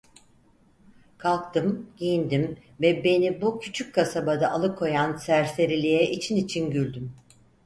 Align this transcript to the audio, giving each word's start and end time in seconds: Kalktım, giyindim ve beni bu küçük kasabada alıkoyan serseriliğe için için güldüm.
Kalktım, 1.17 1.89
giyindim 1.97 2.57
ve 2.81 3.03
beni 3.03 3.41
bu 3.41 3.59
küçük 3.59 3.95
kasabada 3.95 4.51
alıkoyan 4.51 5.17
serseriliğe 5.17 6.03
için 6.11 6.35
için 6.35 6.71
güldüm. 6.71 7.11